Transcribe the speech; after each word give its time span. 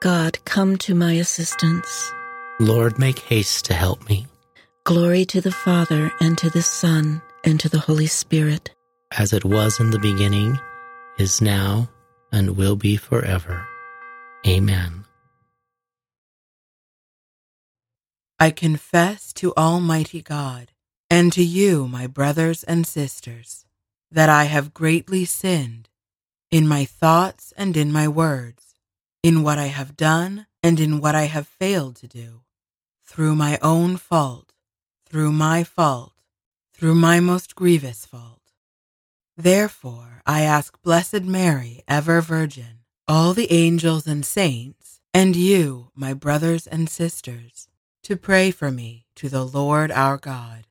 God, 0.00 0.38
come 0.46 0.78
to 0.78 0.94
my 0.94 1.12
assistance. 1.12 2.10
Lord, 2.58 2.98
make 2.98 3.18
haste 3.18 3.66
to 3.66 3.74
help 3.74 4.08
me. 4.08 4.26
Glory 4.84 5.26
to 5.26 5.42
the 5.42 5.52
Father, 5.52 6.10
and 6.22 6.38
to 6.38 6.48
the 6.48 6.62
Son, 6.62 7.20
and 7.44 7.60
to 7.60 7.68
the 7.68 7.80
Holy 7.80 8.06
Spirit. 8.06 8.70
As 9.18 9.34
it 9.34 9.44
was 9.44 9.78
in 9.78 9.90
the 9.90 9.98
beginning, 9.98 10.58
is 11.18 11.42
now, 11.42 11.90
and 12.32 12.56
will 12.56 12.76
be 12.76 12.96
forever. 12.96 13.66
Amen. 14.46 15.04
I 18.38 18.50
confess 18.52 19.34
to 19.34 19.52
Almighty 19.54 20.22
God 20.22 20.70
and 21.10 21.30
to 21.34 21.44
you, 21.44 21.86
my 21.86 22.06
brothers 22.06 22.64
and 22.64 22.86
sisters, 22.86 23.66
that 24.10 24.30
I 24.30 24.44
have 24.44 24.72
greatly 24.72 25.26
sinned 25.26 25.90
in 26.50 26.66
my 26.66 26.86
thoughts 26.86 27.52
and 27.58 27.76
in 27.76 27.92
my 27.92 28.08
words, 28.08 28.69
in 29.22 29.42
what 29.42 29.58
I 29.58 29.66
have 29.66 29.96
done 29.96 30.46
and 30.62 30.80
in 30.80 31.00
what 31.00 31.14
I 31.14 31.24
have 31.24 31.46
failed 31.46 31.96
to 31.96 32.08
do, 32.08 32.42
through 33.04 33.34
my 33.34 33.58
own 33.60 33.96
fault, 33.96 34.52
through 35.06 35.32
my 35.32 35.64
fault, 35.64 36.12
through 36.72 36.94
my 36.94 37.20
most 37.20 37.54
grievous 37.54 38.06
fault. 38.06 38.40
Therefore, 39.36 40.22
I 40.26 40.42
ask 40.42 40.80
Blessed 40.82 41.22
Mary, 41.22 41.82
ever 41.88 42.20
Virgin, 42.20 42.80
all 43.08 43.32
the 43.32 43.50
angels 43.52 44.06
and 44.06 44.24
saints, 44.24 45.00
and 45.12 45.34
you, 45.34 45.90
my 45.94 46.14
brothers 46.14 46.66
and 46.66 46.88
sisters, 46.88 47.68
to 48.02 48.16
pray 48.16 48.50
for 48.50 48.70
me 48.70 49.06
to 49.16 49.28
the 49.28 49.44
Lord 49.44 49.90
our 49.90 50.16
God. 50.16 50.66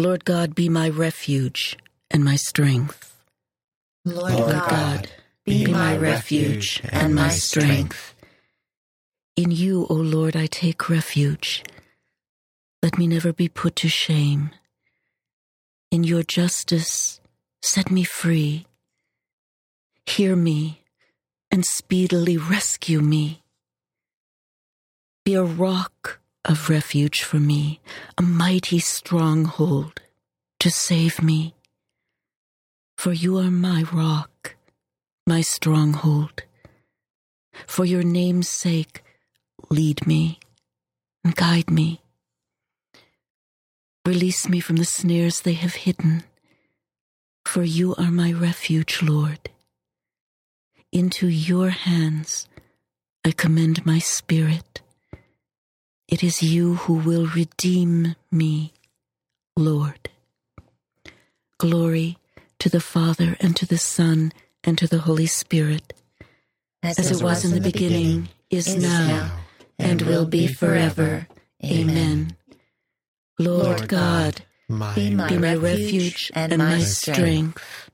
Lord 0.00 0.24
God, 0.24 0.54
be 0.54 0.70
my 0.70 0.88
refuge 0.88 1.76
and 2.10 2.24
my 2.24 2.36
strength. 2.36 3.14
Lord, 4.06 4.32
Lord 4.32 4.50
God, 4.50 4.70
God, 4.70 5.10
be 5.44 5.66
my 5.66 5.94
refuge 5.94 6.80
and 6.90 7.14
my 7.14 7.28
strength. 7.28 8.14
In 9.36 9.50
you, 9.50 9.86
O 9.90 9.94
Lord, 9.94 10.36
I 10.36 10.46
take 10.46 10.88
refuge. 10.88 11.62
Let 12.82 12.96
me 12.96 13.06
never 13.08 13.34
be 13.34 13.46
put 13.46 13.76
to 13.76 13.88
shame. 13.88 14.52
In 15.90 16.02
your 16.02 16.22
justice, 16.22 17.20
set 17.60 17.90
me 17.90 18.04
free. 18.04 18.64
Hear 20.06 20.34
me 20.34 20.80
and 21.50 21.62
speedily 21.66 22.38
rescue 22.38 23.02
me. 23.02 23.42
Be 25.26 25.34
a 25.34 25.42
rock 25.42 26.19
of 26.44 26.70
refuge 26.70 27.22
for 27.22 27.38
me, 27.38 27.80
a 28.16 28.22
mighty 28.22 28.78
stronghold 28.78 30.00
to 30.58 30.70
save 30.70 31.22
me. 31.22 31.54
For 32.96 33.12
you 33.12 33.38
are 33.38 33.50
my 33.50 33.84
rock, 33.92 34.56
my 35.26 35.40
stronghold. 35.40 36.42
For 37.66 37.84
your 37.84 38.02
name's 38.02 38.48
sake, 38.48 39.02
lead 39.70 40.06
me 40.06 40.38
and 41.24 41.34
guide 41.34 41.70
me. 41.70 42.00
Release 44.06 44.48
me 44.48 44.60
from 44.60 44.76
the 44.76 44.84
snares 44.84 45.42
they 45.42 45.52
have 45.52 45.74
hidden, 45.74 46.24
for 47.44 47.62
you 47.62 47.94
are 47.96 48.10
my 48.10 48.32
refuge, 48.32 49.02
Lord. 49.02 49.50
Into 50.92 51.28
your 51.28 51.68
hands 51.68 52.48
I 53.24 53.32
commend 53.32 53.84
my 53.84 53.98
spirit. 53.98 54.80
It 56.10 56.24
is 56.24 56.42
you 56.42 56.74
who 56.74 56.94
will 56.94 57.28
redeem 57.28 58.16
me, 58.32 58.72
Lord. 59.56 60.10
Glory 61.56 62.18
to 62.58 62.68
the 62.68 62.80
Father, 62.80 63.36
and 63.38 63.54
to 63.54 63.64
the 63.64 63.78
Son, 63.78 64.32
and 64.64 64.76
to 64.76 64.88
the 64.88 64.98
Holy 64.98 65.26
Spirit, 65.26 65.92
as, 66.82 66.98
it 66.98 67.22
was 67.22 67.44
in 67.44 67.52
the 67.52 67.60
beginning, 67.60 68.28
is 68.50 68.76
now, 68.76 69.38
and 69.78 70.02
will 70.02 70.26
be 70.26 70.48
forever. 70.48 71.28
Amen. 71.64 72.36
Lord 73.38 73.86
God, 73.86 74.42
my, 74.68 74.92
be 74.96 75.10
my 75.10 75.54
refuge 75.54 76.32
and 76.34 76.58
my 76.58 76.80
strength. 76.80 77.88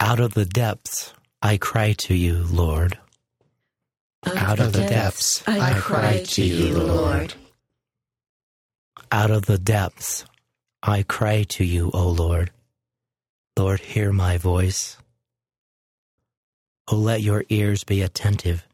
Out 0.00 0.20
of 0.20 0.32
the 0.32 0.46
depths 0.46 1.12
I 1.44 1.56
cry 1.56 1.92
to 1.92 2.14
you, 2.14 2.44
Lord. 2.44 2.98
Out 4.24 4.60
of 4.60 4.72
the 4.72 4.86
depths 4.86 5.42
I 5.48 5.74
cry 5.74 6.22
to 6.22 6.44
you, 6.44 6.78
Lord. 6.78 7.34
Out 9.10 9.32
of 9.32 9.46
the 9.46 9.58
depths 9.58 10.24
I 10.84 11.02
cry 11.02 11.42
to 11.42 11.64
you, 11.64 11.90
O 11.92 12.08
Lord. 12.08 12.52
Lord, 13.58 13.80
hear 13.80 14.12
my 14.12 14.38
voice. 14.38 14.96
O 16.86 16.96
let 16.96 17.22
your 17.22 17.44
ears 17.48 17.82
be 17.82 18.02
attentive 18.02 18.64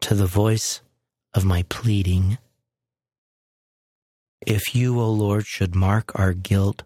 to 0.00 0.14
the 0.14 0.26
voice 0.26 0.82
of 1.32 1.46
my 1.46 1.64
pleading. 1.70 2.36
If 4.46 4.74
you, 4.74 5.00
O 5.00 5.10
Lord, 5.10 5.46
should 5.46 5.74
mark 5.74 6.18
our 6.18 6.34
guilt, 6.34 6.82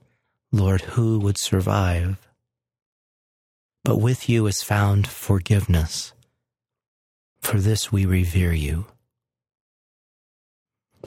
Lord, 0.52 0.82
who 0.82 1.18
would 1.18 1.38
survive? 1.38 2.18
But 3.84 3.98
with 3.98 4.28
you 4.30 4.46
is 4.46 4.62
found 4.62 5.06
forgiveness. 5.06 6.14
For 7.40 7.60
this 7.60 7.92
we 7.92 8.06
revere 8.06 8.54
you. 8.54 8.86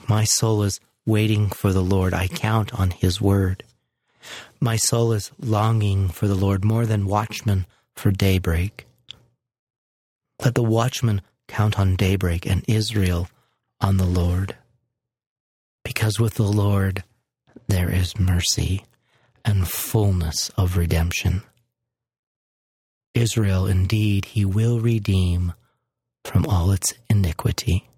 My 0.08 0.22
soul 0.22 0.62
is 0.62 0.78
waiting 1.04 1.50
for 1.50 1.72
the 1.72 1.82
Lord. 1.82 2.14
I 2.14 2.28
count 2.28 2.72
on 2.78 2.90
his 2.90 3.20
word. 3.20 3.64
My 4.60 4.76
soul 4.76 5.12
is 5.12 5.32
longing 5.40 6.08
for 6.08 6.28
the 6.28 6.36
Lord 6.36 6.64
more 6.64 6.86
than 6.86 7.06
watchmen 7.06 7.66
for 7.96 8.12
daybreak. 8.12 8.86
Let 10.44 10.54
the 10.54 10.62
watchman 10.62 11.22
count 11.48 11.80
on 11.80 11.96
daybreak 11.96 12.46
and 12.46 12.64
Israel 12.68 13.28
on 13.80 13.96
the 13.96 14.06
Lord. 14.06 14.54
Because 15.82 16.20
with 16.20 16.34
the 16.34 16.44
Lord 16.44 17.02
there 17.66 17.90
is 17.90 18.20
mercy 18.20 18.84
and 19.44 19.68
fullness 19.68 20.50
of 20.56 20.76
redemption. 20.76 21.42
Israel 23.18 23.66
indeed 23.66 24.24
he 24.26 24.44
will 24.44 24.80
redeem 24.80 25.52
from 26.24 26.46
all 26.46 26.70
its 26.70 26.94
iniquity. 27.10 27.88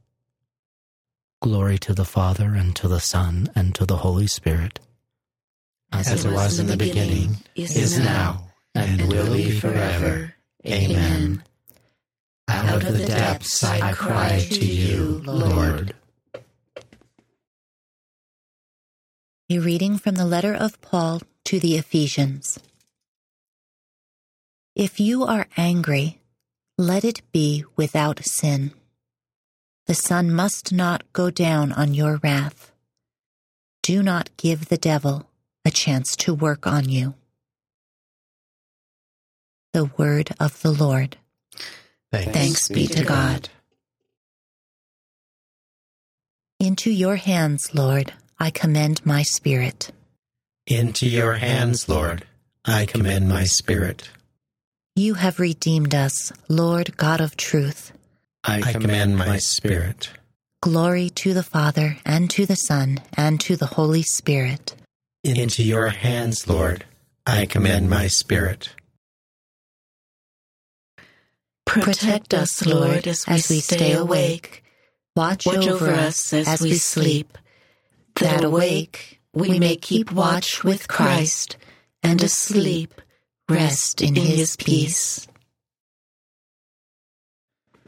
Glory 1.43 1.78
to 1.78 1.94
the 1.94 2.05
Father, 2.05 2.55
and 2.55 2.75
to 2.76 2.88
the 2.88 3.00
Son, 3.00 3.50
and 3.55 3.75
to 3.75 3.87
the 3.87 3.99
Holy 3.99 4.26
Spirit, 4.26 4.81
as 5.93 6.25
it 6.25 6.31
was 6.31 6.58
in 6.58 6.67
the 6.67 6.76
beginning, 6.76 7.37
is 7.55 7.99
now, 7.99 8.52
and 8.75 9.08
will 9.08 9.32
be 9.32 9.50
forever. 9.50 10.34
Amen. 10.67 11.43
Out 12.49 12.84
of 12.84 12.99
the 12.99 13.06
depths 13.06 13.64
I 13.64 13.93
cry 13.93 14.46
to 14.50 14.64
you, 14.64 15.23
Lord. 15.25 15.94
A 19.49 19.58
reading 19.58 19.99
from 19.99 20.14
the 20.16 20.26
letter 20.26 20.55
of 20.55 20.81
Paul 20.81 21.23
to 21.44 21.58
the 21.58 21.76
Ephesians. 21.76 22.58
If 24.76 25.00
you 25.00 25.25
are 25.25 25.46
angry, 25.56 26.20
let 26.78 27.05
it 27.05 27.22
be 27.32 27.64
without 27.76 28.25
sin. 28.25 28.72
The 29.87 29.94
sun 29.94 30.31
must 30.32 30.72
not 30.72 31.12
go 31.12 31.31
down 31.31 31.72
on 31.72 31.94
your 31.94 32.20
wrath. 32.22 32.72
Do 33.82 34.02
not 34.02 34.31
give 34.37 34.69
the 34.69 34.76
devil 34.76 35.28
a 35.64 35.70
chance 35.70 36.14
to 36.17 36.32
work 36.32 36.67
on 36.67 36.88
you. 36.88 37.14
The 39.72 39.90
word 39.96 40.31
of 40.38 40.62
the 40.62 40.70
Lord. 40.70 41.16
Thanks, 42.12 42.32
Thanks 42.32 42.69
be 42.69 42.87
to 42.87 43.05
God. 43.05 43.49
Into 46.58 46.90
your 46.90 47.16
hands, 47.16 47.75
Lord, 47.75 48.12
I 48.38 48.50
commend 48.50 49.05
my 49.05 49.23
spirit. 49.23 49.90
Into 50.66 51.08
your 51.08 51.34
hands, 51.34 51.88
Lord, 51.88 52.26
I 52.64 52.87
commend 52.87 53.28
my 53.28 53.44
spirit. 53.44 54.11
You 54.96 55.14
have 55.14 55.38
redeemed 55.38 55.94
us, 55.94 56.32
Lord 56.48 56.96
God 56.96 57.20
of 57.20 57.37
truth. 57.37 57.92
I 58.42 58.60
command 58.72 59.16
my 59.16 59.38
spirit. 59.38 60.10
Glory 60.62 61.10
to 61.10 61.32
the 61.32 61.42
Father, 61.42 61.98
and 62.04 62.28
to 62.31 62.44
the 62.44 62.56
Son, 62.56 63.00
and 63.16 63.40
to 63.40 63.56
the 63.56 63.66
Holy 63.66 64.02
Spirit. 64.02 64.75
Into 65.22 65.62
your 65.62 65.88
hands, 65.88 66.48
Lord, 66.48 66.84
I 67.26 67.46
command 67.46 67.88
my 67.88 68.08
spirit. 68.08 68.70
Protect 71.66 72.34
us, 72.34 72.66
Lord, 72.66 73.06
as 73.06 73.48
we 73.48 73.60
stay 73.60 73.92
awake. 73.92 74.64
Watch, 75.14 75.46
Watch 75.46 75.69
over 75.69 75.90
us 75.90 76.32
as 76.32 76.60
we 76.60 76.75
sleep, 76.75 77.38
that 78.16 78.42
awake 78.42 79.20
we 79.32 79.58
may 79.58 79.76
keep 79.76 80.10
watch 80.10 80.64
with 80.64 80.88
Christ, 80.88 81.56
and 82.02 82.22
asleep 82.22 83.00
rest 83.50 84.00
in 84.00 84.14
his 84.14 84.56
peace. 84.56 85.26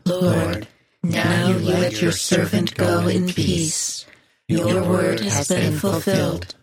Lord, 0.05 0.67
now 1.03 1.49
you 1.49 1.59
let 1.59 2.03
your 2.03 2.13
servant 2.13 2.75
go 2.75 3.07
in 3.07 3.29
peace. 3.29 4.05
Your 4.49 4.83
word 4.83 5.21
has 5.21 5.49
been 5.49 5.75
fulfilled. 5.79 6.57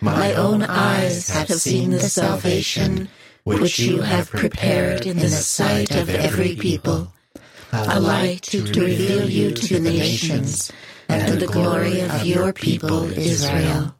My 0.00 0.34
own 0.34 0.62
eyes 0.62 1.30
have 1.30 1.50
seen 1.50 1.90
the 1.90 2.00
salvation 2.00 3.08
which 3.44 3.78
you 3.78 4.02
have 4.02 4.30
prepared 4.30 5.06
in 5.06 5.18
the 5.18 5.28
sight 5.28 5.96
of 5.96 6.08
every 6.10 6.54
people, 6.54 7.12
a 7.72 7.98
light 7.98 8.42
to 8.42 8.62
reveal 8.62 9.28
you 9.28 9.50
to 9.52 9.80
the 9.80 9.90
nations 9.90 10.70
and 11.08 11.40
the 11.40 11.46
glory 11.46 12.00
of 12.00 12.26
your 12.26 12.52
people 12.52 13.10
Israel. 13.18 13.94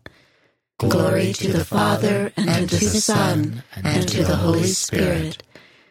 Glory 0.78 1.32
to 1.32 1.52
the 1.52 1.64
Father 1.64 2.32
and 2.36 2.70
to 2.70 2.76
the 2.76 3.00
Son 3.00 3.64
and 3.74 4.08
to 4.08 4.22
the 4.22 4.36
Holy 4.36 4.68
Spirit, 4.68 5.42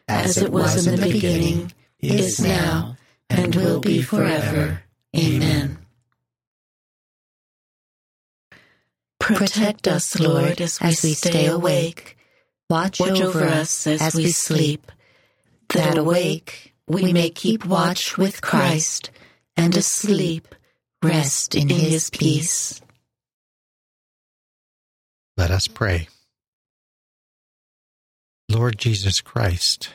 as 0.07 0.37
it 0.37 0.49
was 0.49 0.87
in 0.87 0.95
the 0.95 1.11
beginning, 1.11 1.73
is 1.99 2.39
now, 2.39 2.95
and 3.29 3.53
will 3.53 3.81
be 3.81 4.01
forever. 4.01 4.83
Amen. 5.15 5.79
Protect 9.19 9.89
us, 9.89 10.17
Lord, 10.19 10.61
as 10.61 10.79
we 11.03 11.13
stay 11.13 11.47
awake. 11.47 12.17
Watch, 12.69 13.01
Watch 13.01 13.19
over 13.19 13.45
us 13.45 13.87
as 13.87 14.15
we 14.15 14.31
sleep, 14.31 14.89
that 15.69 15.97
awake 15.97 16.73
we 16.87 17.11
may 17.11 17.29
keep 17.29 17.65
watch 17.65 18.17
with 18.17 18.41
Christ, 18.41 19.11
and 19.57 19.75
asleep 19.75 20.55
rest 21.03 21.55
in 21.55 21.67
his 21.67 22.09
peace. 22.09 22.81
Let 25.37 25.51
us 25.51 25.67
pray. 25.67 26.07
Lord 28.49 28.79
Jesus 28.79 29.21
Christ, 29.21 29.89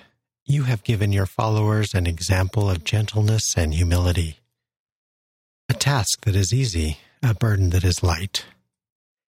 you 0.44 0.64
have 0.64 0.84
given 0.84 1.10
your 1.10 1.26
followers 1.26 1.94
an 1.94 2.06
example 2.06 2.70
of 2.70 2.84
gentleness 2.84 3.54
and 3.56 3.74
humility. 3.74 4.38
A 5.68 5.74
task 5.74 6.24
that 6.26 6.36
is 6.36 6.52
easy, 6.52 6.98
a 7.22 7.34
burden 7.34 7.70
that 7.70 7.82
is 7.82 8.04
light. 8.04 8.44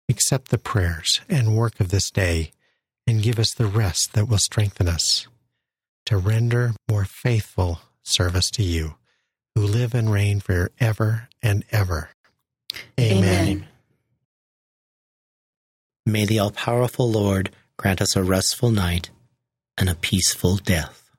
Accept 0.09 0.49
the 0.49 0.57
prayers 0.57 1.21
and 1.29 1.55
work 1.55 1.79
of 1.79 1.89
this 1.89 2.09
day 2.09 2.51
and 3.05 3.21
give 3.21 3.37
us 3.37 3.53
the 3.53 3.67
rest 3.67 4.13
that 4.13 4.27
will 4.27 4.39
strengthen 4.39 4.87
us 4.87 5.27
to 6.07 6.17
render 6.17 6.73
more 6.89 7.05
faithful 7.05 7.81
service 8.01 8.49
to 8.49 8.63
you, 8.63 8.95
who 9.53 9.61
live 9.61 9.93
and 9.93 10.11
reign 10.11 10.39
forever 10.39 11.29
and 11.43 11.63
ever. 11.71 12.09
Amen. 12.99 13.67
May 16.11 16.25
the 16.25 16.39
all 16.39 16.49
powerful 16.49 17.11
Lord 17.11 17.51
grant 17.77 18.01
us 18.01 18.15
a 18.15 18.23
restful 18.23 18.71
night 18.71 19.11
and 19.77 19.87
a 19.87 19.93
peaceful 19.95 20.57
death. 20.57 21.11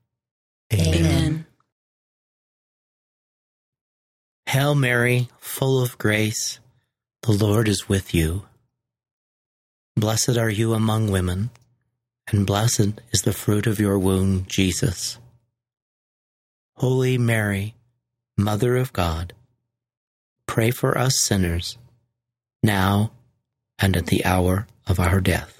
Amen. 0.73 1.47
Hail 4.47 4.75
Mary, 4.75 5.28
full 5.38 5.80
of 5.80 5.97
grace, 5.97 6.59
the 7.23 7.30
Lord 7.30 7.68
is 7.68 7.88
with 7.88 8.12
you. 8.12 8.47
Blessed 9.94 10.37
are 10.37 10.50
you 10.50 10.75
among 10.75 11.12
women, 11.12 11.50
and 12.26 12.44
blessed 12.44 13.00
is 13.12 13.23
the 13.23 13.32
fruit 13.32 13.68
of 13.68 13.78
your 13.78 13.97
womb, 13.97 14.44
Jesus. 14.49 15.18
Holy 16.78 17.16
Mary, 17.16 17.76
Mother 18.37 18.76
of 18.76 18.92
God, 18.92 19.35
pray 20.49 20.73
for 20.73 20.99
us 20.99 21.20
sinners, 21.20 21.78
now 22.61 23.12
and 23.78 23.97
at 23.97 24.06
the 24.06 24.25
hour 24.25 24.66
of 24.90 24.99
our 24.99 25.20
death. 25.20 25.60